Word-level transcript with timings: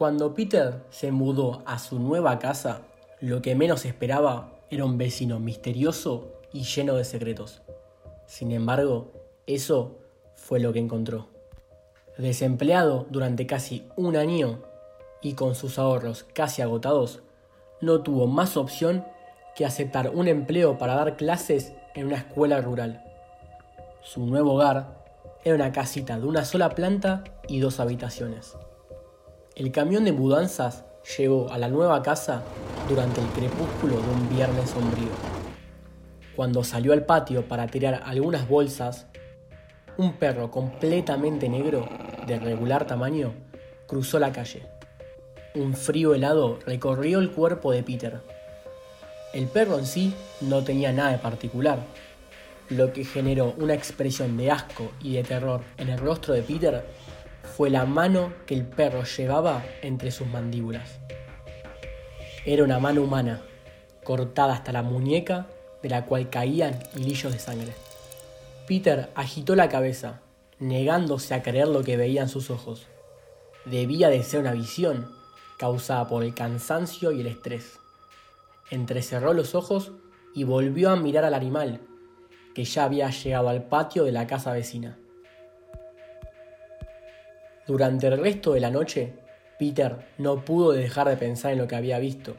Cuando 0.00 0.32
Peter 0.32 0.80
se 0.88 1.12
mudó 1.12 1.62
a 1.66 1.78
su 1.78 1.98
nueva 1.98 2.38
casa, 2.38 2.80
lo 3.20 3.42
que 3.42 3.54
menos 3.54 3.84
esperaba 3.84 4.50
era 4.70 4.86
un 4.86 4.96
vecino 4.96 5.38
misterioso 5.38 6.40
y 6.54 6.62
lleno 6.62 6.94
de 6.94 7.04
secretos. 7.04 7.60
Sin 8.24 8.50
embargo, 8.50 9.12
eso 9.46 9.98
fue 10.36 10.58
lo 10.58 10.72
que 10.72 10.78
encontró. 10.78 11.28
Desempleado 12.16 13.08
durante 13.10 13.46
casi 13.46 13.88
un 13.94 14.16
año 14.16 14.62
y 15.20 15.34
con 15.34 15.54
sus 15.54 15.78
ahorros 15.78 16.24
casi 16.32 16.62
agotados, 16.62 17.20
no 17.82 18.00
tuvo 18.00 18.26
más 18.26 18.56
opción 18.56 19.04
que 19.54 19.66
aceptar 19.66 20.12
un 20.14 20.28
empleo 20.28 20.78
para 20.78 20.94
dar 20.94 21.18
clases 21.18 21.74
en 21.94 22.06
una 22.06 22.16
escuela 22.16 22.62
rural. 22.62 23.04
Su 24.00 24.24
nuevo 24.24 24.54
hogar 24.54 25.04
era 25.44 25.56
una 25.56 25.72
casita 25.72 26.18
de 26.18 26.24
una 26.24 26.46
sola 26.46 26.70
planta 26.70 27.22
y 27.48 27.60
dos 27.60 27.80
habitaciones. 27.80 28.56
El 29.56 29.72
camión 29.72 30.04
de 30.04 30.12
mudanzas 30.12 30.84
llegó 31.18 31.50
a 31.50 31.58
la 31.58 31.68
nueva 31.68 32.02
casa 32.02 32.42
durante 32.88 33.20
el 33.20 33.26
crepúsculo 33.28 34.00
de 34.00 34.08
un 34.08 34.28
viernes 34.28 34.70
sombrío. 34.70 35.10
Cuando 36.36 36.62
salió 36.62 36.92
al 36.92 37.04
patio 37.04 37.46
para 37.46 37.66
tirar 37.66 38.02
algunas 38.06 38.48
bolsas, 38.48 39.06
un 39.96 40.14
perro 40.14 40.50
completamente 40.50 41.48
negro, 41.48 41.88
de 42.26 42.38
regular 42.38 42.86
tamaño, 42.86 43.34
cruzó 43.86 44.20
la 44.20 44.30
calle. 44.32 44.62
Un 45.56 45.74
frío 45.74 46.14
helado 46.14 46.60
recorrió 46.64 47.18
el 47.18 47.32
cuerpo 47.32 47.72
de 47.72 47.82
Peter. 47.82 48.20
El 49.34 49.48
perro 49.48 49.78
en 49.78 49.86
sí 49.86 50.14
no 50.40 50.62
tenía 50.62 50.92
nada 50.92 51.10
de 51.10 51.18
particular, 51.18 51.80
lo 52.68 52.92
que 52.92 53.04
generó 53.04 53.52
una 53.58 53.74
expresión 53.74 54.36
de 54.36 54.52
asco 54.52 54.92
y 55.00 55.14
de 55.14 55.24
terror 55.24 55.62
en 55.76 55.88
el 55.88 55.98
rostro 55.98 56.34
de 56.34 56.42
Peter 56.42 56.84
fue 57.42 57.70
la 57.70 57.84
mano 57.84 58.32
que 58.46 58.54
el 58.54 58.64
perro 58.64 59.04
llevaba 59.04 59.64
entre 59.82 60.10
sus 60.10 60.26
mandíbulas. 60.26 60.98
Era 62.44 62.64
una 62.64 62.78
mano 62.78 63.02
humana, 63.02 63.42
cortada 64.04 64.54
hasta 64.54 64.72
la 64.72 64.82
muñeca 64.82 65.46
de 65.82 65.88
la 65.88 66.06
cual 66.06 66.30
caían 66.30 66.78
hilillos 66.96 67.32
de 67.32 67.38
sangre. 67.38 67.72
Peter 68.66 69.10
agitó 69.14 69.56
la 69.56 69.68
cabeza, 69.68 70.20
negándose 70.58 71.34
a 71.34 71.42
creer 71.42 71.68
lo 71.68 71.82
que 71.82 71.96
veían 71.96 72.28
sus 72.28 72.50
ojos. 72.50 72.86
Debía 73.64 74.08
de 74.08 74.22
ser 74.22 74.40
una 74.40 74.52
visión 74.52 75.12
causada 75.58 76.08
por 76.08 76.22
el 76.22 76.34
cansancio 76.34 77.12
y 77.12 77.20
el 77.20 77.26
estrés. 77.26 77.78
Entrecerró 78.70 79.34
los 79.34 79.54
ojos 79.54 79.92
y 80.34 80.44
volvió 80.44 80.90
a 80.90 80.96
mirar 80.96 81.24
al 81.24 81.34
animal, 81.34 81.80
que 82.54 82.64
ya 82.64 82.84
había 82.84 83.10
llegado 83.10 83.48
al 83.48 83.64
patio 83.64 84.04
de 84.04 84.12
la 84.12 84.26
casa 84.26 84.52
vecina. 84.52 84.96
Durante 87.70 88.08
el 88.08 88.18
resto 88.18 88.54
de 88.54 88.58
la 88.58 88.72
noche, 88.72 89.12
Peter 89.56 90.04
no 90.18 90.44
pudo 90.44 90.72
dejar 90.72 91.08
de 91.08 91.16
pensar 91.16 91.52
en 91.52 91.58
lo 91.58 91.68
que 91.68 91.76
había 91.76 92.00
visto. 92.00 92.34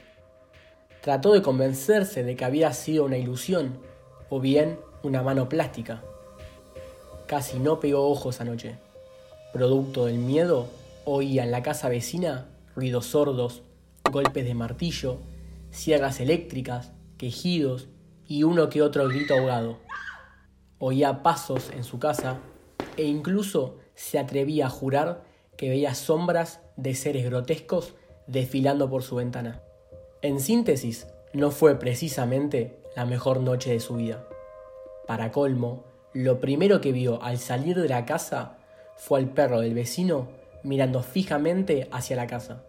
Trató 1.00 1.32
de 1.32 1.42
convencerse 1.42 2.26
de 2.26 2.36
que 2.36 2.44
había 2.44 2.74
sido 2.74 3.06
una 3.06 3.18
ilusión 3.18 3.80
o 4.30 4.42
bien 4.42 4.78
una 5.04 5.24
mano 5.24 5.48
plástica. 5.48 6.04
Casi 7.28 7.60
no 7.60 7.80
pegó 7.80 8.12
ojos 8.12 8.42
anoche. 8.42 8.76
Producto 9.54 10.08
del 10.08 10.18
miedo, 10.18 10.68
oía 11.06 11.46
en 11.46 11.52
la 11.52 11.64
casa 11.64 11.88
vecina 11.88 12.50
ruidos 12.76 13.06
sordos, 13.06 13.62
golpes 14.12 14.44
de 14.44 14.54
martillo, 14.54 15.20
sierras 15.70 16.20
eléctricas, 16.20 16.92
quejidos 17.18 17.88
y 18.28 18.44
uno 18.44 18.68
que 18.68 18.82
otro 18.82 19.08
grito 19.08 19.36
ahogado. 19.36 19.78
Oía 20.78 21.24
pasos 21.24 21.70
en 21.74 21.86
su 21.86 22.00
casa 22.00 22.40
e 22.98 23.06
incluso 23.06 23.78
se 24.02 24.18
atrevía 24.18 24.66
a 24.66 24.70
jurar 24.70 25.22
que 25.56 25.70
veía 25.70 25.94
sombras 25.94 26.60
de 26.76 26.96
seres 26.96 27.24
grotescos 27.24 27.94
desfilando 28.26 28.90
por 28.90 29.04
su 29.04 29.18
ventana. 29.18 29.62
En 30.24 30.40
síntesis, 30.40 31.08
no 31.34 31.52
fue 31.52 31.78
precisamente 31.78 32.80
la 32.96 33.06
mejor 33.06 33.42
noche 33.42 33.72
de 33.72 33.80
su 33.80 33.96
vida. 33.98 34.28
Para 35.06 35.32
colmo, 35.32 35.84
lo 36.14 36.40
primero 36.40 36.82
que 36.82 36.92
vio 36.92 37.22
al 37.22 37.38
salir 37.38 37.80
de 37.80 37.88
la 37.88 38.06
casa 38.06 38.58
fue 38.98 39.20
al 39.20 39.30
perro 39.30 39.62
del 39.62 39.76
vecino 39.76 40.30
mirando 40.64 41.04
fijamente 41.04 41.88
hacia 41.92 42.16
la 42.16 42.26
casa. 42.26 42.64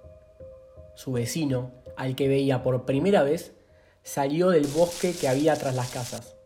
Su 0.94 1.12
vecino, 1.12 1.70
al 1.96 2.14
que 2.14 2.28
veía 2.28 2.62
por 2.62 2.84
primera 2.84 3.22
vez, 3.22 3.52
salió 4.02 4.50
del 4.50 4.66
bosque 4.66 5.14
que 5.18 5.28
había 5.28 5.56
tras 5.56 5.74
las 5.74 5.90
casas 5.90 6.36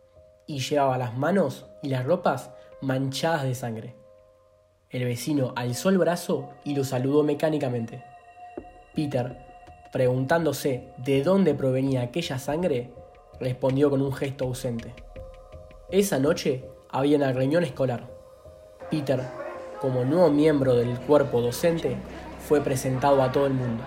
y 0.46 0.60
llevaba 0.60 0.96
las 0.96 1.16
manos 1.16 1.66
y 1.82 1.88
las 1.88 2.04
ropas 2.04 2.50
manchadas 2.80 3.42
de 3.42 3.54
sangre. 3.56 4.05
El 4.88 5.04
vecino 5.04 5.52
alzó 5.56 5.88
el 5.88 5.98
brazo 5.98 6.50
y 6.62 6.76
lo 6.76 6.84
saludó 6.84 7.24
mecánicamente. 7.24 8.04
Peter, 8.94 9.36
preguntándose 9.92 10.84
de 10.98 11.24
dónde 11.24 11.54
provenía 11.54 12.02
aquella 12.02 12.38
sangre, 12.38 12.92
respondió 13.40 13.90
con 13.90 14.00
un 14.00 14.12
gesto 14.12 14.44
ausente. 14.44 14.94
Esa 15.90 16.20
noche 16.20 16.64
había 16.88 17.16
una 17.16 17.32
reunión 17.32 17.64
escolar. 17.64 18.06
Peter, 18.88 19.22
como 19.80 20.04
nuevo 20.04 20.30
miembro 20.30 20.76
del 20.76 21.00
cuerpo 21.00 21.40
docente, 21.40 21.96
fue 22.46 22.60
presentado 22.60 23.20
a 23.24 23.32
todo 23.32 23.46
el 23.46 23.54
mundo. 23.54 23.82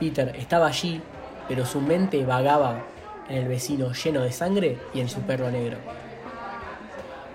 Peter 0.00 0.34
estaba 0.34 0.66
allí, 0.66 1.00
pero 1.46 1.64
su 1.64 1.80
mente 1.80 2.26
vagaba 2.26 2.84
en 3.28 3.36
el 3.36 3.48
vecino 3.48 3.92
lleno 3.92 4.22
de 4.22 4.32
sangre 4.32 4.78
y 4.92 5.00
en 5.00 5.08
su 5.08 5.20
perro 5.20 5.48
negro. 5.48 5.78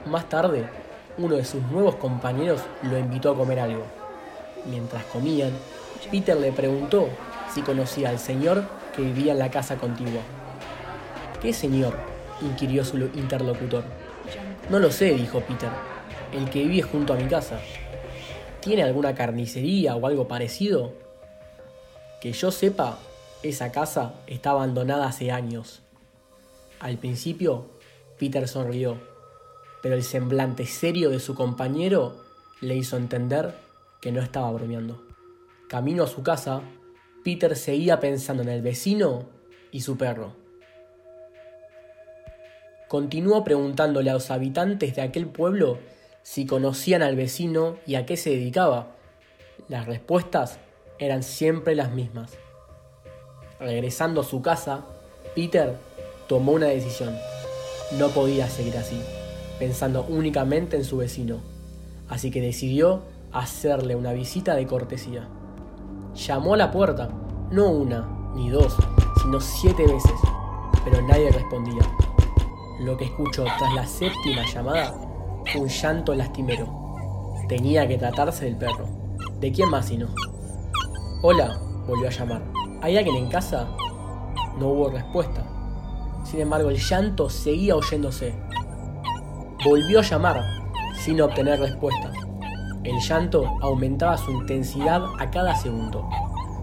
Más 0.06 0.28
tarde, 0.28 0.81
uno 1.18 1.36
de 1.36 1.46
sus 1.46 1.62
nuevos 1.64 1.96
compañeros 1.96 2.62
lo 2.84 2.98
invitó 2.98 3.32
a 3.32 3.36
comer 3.36 3.60
algo. 3.60 3.84
Mientras 4.66 5.04
comían, 5.06 5.52
Peter 6.10 6.38
le 6.38 6.52
preguntó 6.52 7.10
si 7.54 7.62
conocía 7.62 8.10
al 8.10 8.20
señor 8.20 8.64
que 8.96 9.02
vivía 9.02 9.34
en 9.34 9.40
la 9.40 9.52
casa 9.52 9.78
contigua. 9.78 10.22
¿Qué 11.42 11.54
señor? 11.54 11.96
inquirió 12.42 12.84
su 12.84 12.98
interlocutor. 12.98 13.84
No 14.70 14.80
lo 14.80 14.92
sé, 14.92 15.14
dijo 15.14 15.42
Peter. 15.42 15.70
El 16.32 16.50
que 16.50 16.64
vive 16.64 16.82
junto 16.82 17.14
a 17.14 17.18
mi 17.18 17.26
casa. 17.26 17.60
¿Tiene 18.62 18.84
alguna 18.84 19.14
carnicería 19.14 19.96
o 19.96 20.08
algo 20.08 20.28
parecido? 20.28 20.94
Que 22.20 22.32
yo 22.32 22.52
sepa, 22.52 23.00
esa 23.44 23.72
casa 23.72 24.14
está 24.28 24.52
abandonada 24.52 25.08
hace 25.08 25.32
años. 25.32 25.82
Al 26.80 26.98
principio, 26.98 27.66
Peter 28.18 28.48
sonrió, 28.48 28.98
pero 29.82 29.96
el 29.96 30.04
semblante 30.04 30.66
serio 30.66 31.10
de 31.10 31.20
su 31.20 31.36
compañero 31.36 32.24
le 32.62 32.76
hizo 32.76 32.98
entender 32.98 33.56
que 34.00 34.12
no 34.12 34.22
estaba 34.22 34.52
bromeando. 34.52 35.02
Camino 35.68 36.04
a 36.04 36.08
su 36.08 36.24
casa, 36.24 36.62
Peter 37.24 37.56
seguía 37.56 38.00
pensando 38.00 38.44
en 38.44 38.50
el 38.50 38.62
vecino 38.62 39.26
y 39.72 39.82
su 39.82 39.98
perro. 39.98 40.36
Continuó 42.88 43.44
preguntándole 43.44 44.10
a 44.10 44.14
los 44.14 44.32
habitantes 44.32 44.96
de 44.96 45.02
aquel 45.02 45.28
pueblo 45.28 45.80
si 46.24 46.46
conocían 46.46 47.02
al 47.02 47.16
vecino 47.16 47.78
y 47.86 47.96
a 47.96 48.06
qué 48.06 48.18
se 48.18 48.32
dedicaba. 48.32 48.96
Las 49.70 49.86
respuestas 49.86 50.60
eran 51.00 51.24
siempre 51.24 51.74
las 51.74 51.92
mismas. 51.92 52.34
Regresando 53.60 54.22
a 54.22 54.26
su 54.26 54.42
casa, 54.42 54.86
Peter 55.36 55.78
tomó 56.28 56.52
una 56.52 56.68
decisión. 56.68 57.16
No 57.98 58.10
podía 58.10 58.48
seguir 58.50 58.78
así, 58.78 59.02
pensando 59.62 60.08
únicamente 60.10 60.76
en 60.76 60.84
su 60.84 60.98
vecino, 60.98 61.38
así 62.10 62.32
que 62.32 62.42
decidió 62.42 63.04
hacerle 63.32 63.96
una 63.96 64.12
visita 64.12 64.56
de 64.56 64.66
cortesía. 64.66 65.28
Llamó 66.16 66.56
a 66.56 66.58
la 66.58 66.72
puerta, 66.72 67.10
no 67.52 67.70
una 67.70 68.10
ni 68.34 68.50
dos, 68.50 68.76
sino 69.22 69.40
siete 69.40 69.86
veces, 69.86 70.16
pero 70.84 71.04
nadie 71.04 71.32
respondía. 71.32 71.84
Lo 72.80 72.98
que 72.98 73.06
escuchó 73.06 73.44
tras 73.44 73.72
la 73.76 73.86
séptima 73.86 74.44
llamada 74.52 74.96
fue 75.46 75.62
un 75.62 75.68
llanto 75.68 76.16
lastimero. 76.16 76.66
Tenía 77.48 77.88
que 77.88 78.00
tratarse 78.00 78.46
del 78.46 78.58
perro. 78.58 78.88
¿De 79.40 79.52
quién 79.52 79.70
más 79.70 79.90
si 79.90 79.98
no? 80.00 80.08
Hola, 81.22 81.62
volvió 81.86 82.08
a 82.08 82.12
llamar. 82.12 82.42
¿Hay 82.82 82.98
alguien 82.98 83.16
en 83.16 83.30
casa? 83.30 83.70
No 84.58 84.70
hubo 84.70 84.90
respuesta. 84.90 85.46
Sin 86.24 86.40
embargo, 86.40 86.72
el 86.72 86.80
llanto 86.80 87.30
seguía 87.30 87.76
oyéndose. 87.76 88.34
Volvió 89.64 90.00
a 90.00 90.04
llamar, 90.04 90.42
sin 90.94 91.22
obtener 91.22 91.60
respuesta. 91.60 92.12
El 92.84 93.00
llanto 93.00 93.58
aumentaba 93.62 94.18
su 94.18 94.32
intensidad 94.32 95.04
a 95.20 95.30
cada 95.30 95.56
segundo, 95.56 96.10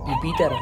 y 0.07 0.21
Peter 0.21 0.53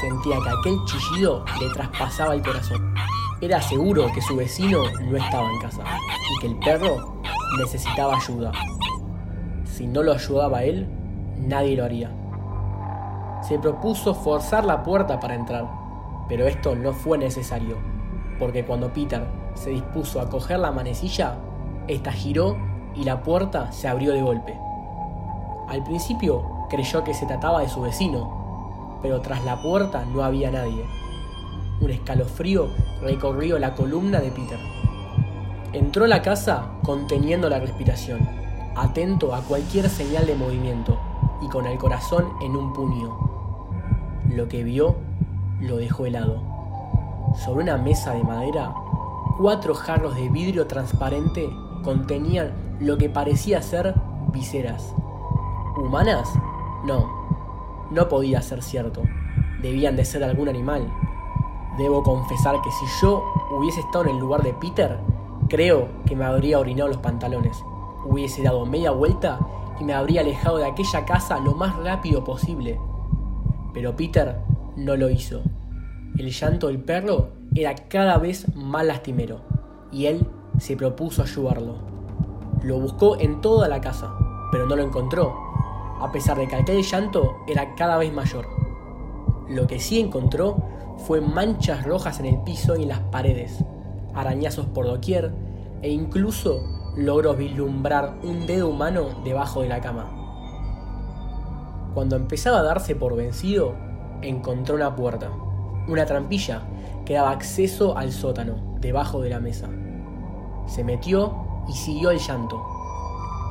sentía 0.00 0.38
que 0.42 0.50
aquel 0.50 0.84
chillido 0.84 1.44
le 1.60 1.68
traspasaba 1.70 2.34
el 2.34 2.42
corazón. 2.42 2.94
Era 3.40 3.60
seguro 3.60 4.10
que 4.12 4.20
su 4.20 4.36
vecino 4.36 4.82
no 5.00 5.16
estaba 5.16 5.50
en 5.50 5.58
casa 5.60 5.82
y 6.30 6.40
que 6.40 6.46
el 6.48 6.58
perro 6.58 7.20
necesitaba 7.58 8.16
ayuda. 8.16 8.52
Si 9.64 9.86
no 9.86 10.02
lo 10.02 10.12
ayudaba 10.12 10.62
él, 10.62 10.86
nadie 11.38 11.76
lo 11.76 11.84
haría 11.84 12.10
se 13.42 13.58
propuso 13.58 14.14
forzar 14.14 14.64
la 14.64 14.82
puerta 14.82 15.18
para 15.18 15.34
entrar, 15.34 15.66
pero 16.28 16.46
esto 16.46 16.74
no 16.74 16.92
fue 16.92 17.18
necesario, 17.18 17.76
porque 18.38 18.64
cuando 18.64 18.92
Peter 18.92 19.26
se 19.54 19.70
dispuso 19.70 20.20
a 20.20 20.28
coger 20.28 20.58
la 20.58 20.70
manecilla, 20.70 21.36
esta 21.88 22.12
giró 22.12 22.56
y 22.94 23.04
la 23.04 23.22
puerta 23.22 23.72
se 23.72 23.88
abrió 23.88 24.12
de 24.12 24.22
golpe. 24.22 24.58
Al 25.68 25.82
principio 25.84 26.42
creyó 26.68 27.04
que 27.04 27.14
se 27.14 27.26
trataba 27.26 27.60
de 27.60 27.68
su 27.68 27.80
vecino, 27.80 28.98
pero 29.02 29.20
tras 29.20 29.44
la 29.44 29.62
puerta 29.62 30.04
no 30.04 30.22
había 30.22 30.50
nadie. 30.50 30.84
Un 31.80 31.90
escalofrío 31.90 32.68
recorrió 33.00 33.58
la 33.58 33.74
columna 33.74 34.20
de 34.20 34.30
Peter. 34.30 34.58
Entró 35.72 36.04
a 36.04 36.08
la 36.08 36.22
casa 36.22 36.72
conteniendo 36.82 37.48
la 37.48 37.60
respiración, 37.60 38.20
atento 38.76 39.34
a 39.34 39.40
cualquier 39.42 39.88
señal 39.88 40.26
de 40.26 40.34
movimiento 40.34 40.98
y 41.40 41.48
con 41.48 41.66
el 41.66 41.78
corazón 41.78 42.26
en 42.42 42.56
un 42.56 42.72
puño. 42.72 43.16
Lo 44.28 44.48
que 44.48 44.62
vio 44.62 44.96
lo 45.60 45.76
dejó 45.76 46.06
helado. 46.06 46.42
Sobre 47.36 47.62
una 47.62 47.76
mesa 47.76 48.12
de 48.12 48.24
madera, 48.24 48.74
cuatro 49.38 49.74
jarros 49.74 50.16
de 50.16 50.28
vidrio 50.28 50.66
transparente 50.66 51.48
contenían 51.82 52.52
lo 52.80 52.98
que 52.98 53.08
parecía 53.08 53.62
ser 53.62 53.94
viseras. 54.32 54.94
¿Humanas? 55.76 56.28
No, 56.84 57.08
no 57.90 58.08
podía 58.08 58.42
ser 58.42 58.62
cierto. 58.62 59.02
Debían 59.62 59.96
de 59.96 60.04
ser 60.04 60.24
algún 60.24 60.48
animal. 60.48 60.92
Debo 61.78 62.02
confesar 62.02 62.60
que 62.62 62.70
si 62.70 62.86
yo 63.02 63.24
hubiese 63.50 63.80
estado 63.80 64.04
en 64.04 64.10
el 64.10 64.18
lugar 64.18 64.42
de 64.42 64.54
Peter, 64.54 64.98
creo 65.48 65.88
que 66.06 66.16
me 66.16 66.24
habría 66.24 66.58
orinado 66.58 66.88
los 66.88 66.98
pantalones. 66.98 67.62
Hubiese 68.04 68.42
dado 68.42 68.64
media 68.66 68.90
vuelta 68.90 69.38
y 69.78 69.84
me 69.84 69.94
habría 69.94 70.20
alejado 70.20 70.58
de 70.58 70.66
aquella 70.66 71.04
casa 71.04 71.38
lo 71.40 71.54
más 71.54 71.76
rápido 71.76 72.24
posible. 72.24 72.78
Pero 73.72 73.96
Peter 73.96 74.40
no 74.76 74.96
lo 74.96 75.10
hizo. 75.10 75.42
El 76.16 76.30
llanto 76.30 76.68
del 76.68 76.82
perro 76.82 77.30
era 77.54 77.74
cada 77.74 78.18
vez 78.18 78.46
más 78.54 78.84
lastimero 78.84 79.40
y 79.92 80.06
él 80.06 80.26
se 80.60 80.76
propuso 80.76 81.22
ayudarlo. 81.22 81.76
Lo 82.62 82.78
buscó 82.78 83.18
en 83.18 83.40
toda 83.40 83.66
la 83.66 83.80
casa, 83.80 84.14
pero 84.52 84.66
no 84.66 84.76
lo 84.76 84.82
encontró, 84.82 85.34
a 86.00 86.12
pesar 86.12 86.36
de 86.36 86.46
que 86.46 86.56
aquel 86.56 86.82
llanto 86.82 87.36
era 87.48 87.74
cada 87.74 87.96
vez 87.96 88.12
mayor. 88.12 88.46
Lo 89.48 89.66
que 89.66 89.80
sí 89.80 89.98
encontró 89.98 90.62
fue 90.98 91.20
manchas 91.22 91.84
rojas 91.84 92.20
en 92.20 92.26
el 92.26 92.42
piso 92.42 92.76
y 92.76 92.82
en 92.82 92.90
las 92.90 93.00
paredes, 93.00 93.64
arañazos 94.14 94.66
por 94.66 94.86
doquier 94.86 95.32
e 95.80 95.88
incluso 95.88 96.60
logró 96.94 97.34
vislumbrar 97.34 98.18
un 98.22 98.46
dedo 98.46 98.68
humano 98.68 99.06
debajo 99.24 99.62
de 99.62 99.68
la 99.68 99.80
cama. 99.80 100.10
Cuando 101.94 102.16
empezaba 102.16 102.58
a 102.58 102.64
darse 102.64 102.94
por 102.94 103.16
vencido, 103.16 103.74
encontró 104.20 104.74
una 104.74 104.94
puerta, 104.94 105.30
una 105.88 106.04
trampilla 106.04 106.62
que 107.06 107.14
daba 107.14 107.30
acceso 107.30 107.96
al 107.96 108.12
sótano, 108.12 108.76
debajo 108.80 109.22
de 109.22 109.30
la 109.30 109.40
mesa. 109.40 109.70
Se 110.70 110.84
metió 110.84 111.34
y 111.68 111.72
siguió 111.72 112.12
el 112.12 112.20
llanto. 112.20 112.64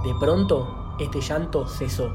De 0.06 0.16
pronto, 0.22 0.96
este 1.00 1.20
llanto 1.20 1.68
cesó, 1.68 2.10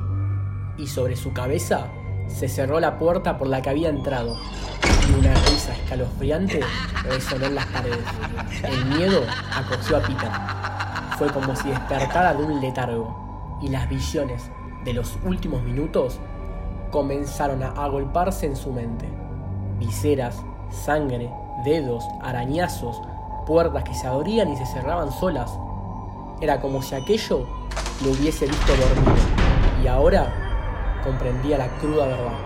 y 0.78 0.86
sobre 0.86 1.14
su 1.14 1.34
cabeza 1.34 1.88
se 2.26 2.48
cerró 2.48 2.80
la 2.80 2.98
puerta 2.98 3.36
por 3.36 3.48
la 3.48 3.60
que 3.60 3.68
había 3.68 3.90
entrado, 3.90 4.34
y 5.06 5.12
una 5.12 5.34
risa 5.34 5.74
escalofriante 5.74 6.60
resonó 7.04 7.44
en 7.44 7.54
las 7.54 7.66
paredes. 7.66 8.04
El 8.62 8.84
miedo 8.96 9.20
acogió 9.54 9.98
a 9.98 10.00
Peter. 10.00 10.30
Fue 11.18 11.28
como 11.28 11.54
si 11.54 11.68
despertara 11.68 12.32
de 12.32 12.42
un 12.42 12.60
letargo, 12.62 13.58
y 13.60 13.68
las 13.68 13.86
visiones 13.90 14.50
de 14.84 14.94
los 14.94 15.18
últimos 15.22 15.62
minutos 15.62 16.18
comenzaron 16.90 17.62
a 17.62 17.68
agolparse 17.72 18.46
en 18.46 18.56
su 18.56 18.72
mente. 18.72 19.06
Viseras, 19.78 20.42
sangre, 20.70 21.30
dedos, 21.62 22.04
arañazos, 22.22 23.02
puertas 23.44 23.84
que 23.84 23.94
se 23.94 24.06
abrían 24.06 24.52
y 24.52 24.56
se 24.56 24.66
cerraban 24.66 25.12
solas. 25.12 25.58
Era 26.40 26.60
como 26.60 26.82
si 26.82 26.94
aquello 26.94 27.46
lo 28.04 28.10
hubiese 28.10 28.46
visto 28.46 28.72
dormido 28.72 29.44
y 29.82 29.86
ahora 29.86 31.00
comprendía 31.04 31.58
la 31.58 31.68
cruda 31.78 32.06
verdad. 32.06 32.38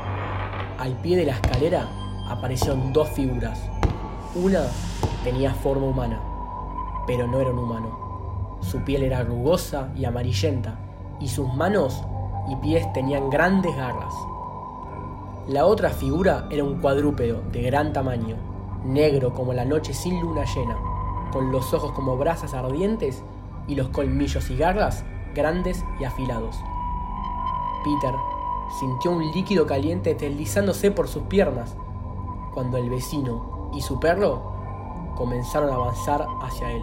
Al 0.79 0.93
pie 1.00 1.17
de 1.17 1.27
la 1.27 1.33
escalera 1.33 1.89
aparecieron 2.29 2.93
dos 2.93 3.09
figuras. 3.11 3.61
Una 4.35 4.62
tenía 5.25 5.55
forma 5.55 5.87
humana, 5.87 6.21
pero 7.06 7.27
no 7.27 7.41
era 7.41 7.50
un 7.50 7.59
humano. 7.59 8.59
Su 8.61 8.85
piel 8.85 9.05
era 9.05 9.23
rugosa 9.23 9.89
y 9.97 10.05
amarillenta, 10.05 10.79
y 11.21 11.29
sus 11.29 11.53
manos 11.55 12.03
y 12.49 12.56
pies 12.56 12.93
tenían 12.93 13.31
grandes 13.31 13.75
garras. 13.77 14.15
La 15.47 15.65
otra 15.65 15.91
figura 15.91 16.47
era 16.50 16.65
un 16.65 16.81
cuadrúpedo 16.81 17.43
de 17.53 17.62
gran 17.62 17.93
tamaño, 17.93 18.37
negro 18.85 19.35
como 19.35 19.53
la 19.53 19.65
noche 19.65 19.93
sin 19.93 20.21
luna 20.21 20.45
llena, 20.45 20.79
con 21.33 21.53
los 21.53 21.73
ojos 21.75 21.93
como 21.93 22.17
brasas 22.17 22.55
ardientes 22.55 23.23
y 23.67 23.75
los 23.75 23.89
colmillos 23.89 24.51
y 24.51 24.57
garras 24.57 25.05
grandes 25.35 25.85
y 26.01 26.05
afilados. 26.05 26.57
Peter 27.85 28.15
sintió 28.81 29.13
un 29.13 29.31
líquido 29.33 29.67
caliente 29.67 30.15
deslizándose 30.15 30.91
por 30.91 31.09
sus 31.09 31.25
piernas 31.25 31.77
cuando 32.53 32.77
el 32.77 32.91
vecino 32.91 33.71
y 33.75 33.81
su 33.81 34.01
perro 34.01 34.53
comenzaron 35.17 35.71
a 35.71 35.75
avanzar 35.75 36.27
hacia 36.43 36.73
él. 36.73 36.83